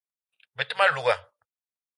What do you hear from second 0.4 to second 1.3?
Be te ma louga